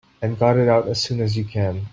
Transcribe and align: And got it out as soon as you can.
And 0.19 0.39
got 0.39 0.57
it 0.57 0.67
out 0.67 0.87
as 0.87 0.99
soon 0.99 1.21
as 1.21 1.37
you 1.37 1.43
can. 1.45 1.85